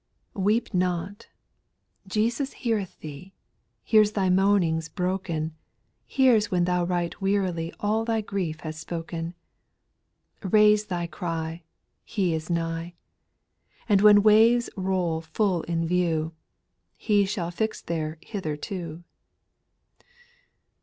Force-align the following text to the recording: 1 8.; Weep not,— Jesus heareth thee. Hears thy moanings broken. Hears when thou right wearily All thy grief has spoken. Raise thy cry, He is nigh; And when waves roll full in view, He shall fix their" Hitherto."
1 0.33 0.41
8.; 0.41 0.45
Weep 0.45 0.73
not,— 0.73 1.27
Jesus 2.07 2.53
heareth 2.53 2.97
thee. 3.01 3.33
Hears 3.83 4.13
thy 4.13 4.31
moanings 4.31 4.89
broken. 4.89 5.55
Hears 6.07 6.49
when 6.49 6.63
thou 6.63 6.83
right 6.85 7.13
wearily 7.21 7.71
All 7.79 8.03
thy 8.03 8.21
grief 8.21 8.61
has 8.61 8.79
spoken. 8.79 9.35
Raise 10.41 10.85
thy 10.87 11.05
cry, 11.05 11.61
He 12.03 12.33
is 12.33 12.49
nigh; 12.49 12.95
And 13.87 14.01
when 14.01 14.23
waves 14.23 14.71
roll 14.75 15.21
full 15.21 15.61
in 15.69 15.85
view, 15.85 16.33
He 16.97 17.23
shall 17.25 17.51
fix 17.51 17.79
their" 17.79 18.17
Hitherto." 18.23 19.03